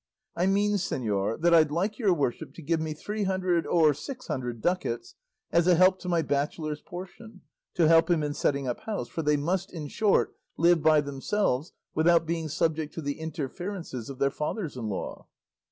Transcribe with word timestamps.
I 0.35 0.47
mean, 0.47 0.71
señor, 0.77 1.39
that 1.41 1.53
I'd 1.53 1.69
like 1.69 1.99
your 1.99 2.11
worship 2.11 2.55
to 2.55 2.63
give 2.63 2.81
me 2.81 2.93
three 2.95 3.25
hundred 3.25 3.67
or 3.67 3.93
six 3.93 4.25
hundred 4.25 4.59
ducats 4.59 5.13
as 5.51 5.67
a 5.67 5.75
help 5.75 5.99
to 5.99 6.09
my 6.09 6.23
bachelor's 6.23 6.81
portion, 6.81 7.41
to 7.75 7.87
help 7.87 8.09
him 8.09 8.23
in 8.23 8.33
setting 8.33 8.67
up 8.67 8.79
house; 8.79 9.07
for 9.09 9.21
they 9.21 9.37
must, 9.37 9.71
in 9.71 9.87
short, 9.89 10.33
live 10.57 10.81
by 10.81 11.01
themselves, 11.01 11.73
without 11.93 12.25
being 12.25 12.47
subject 12.47 12.95
to 12.95 13.01
the 13.03 13.19
interferences 13.19 14.09
of 14.09 14.17
their 14.17 14.31
fathers 14.31 14.75
in 14.75 14.87
law." 14.87 15.27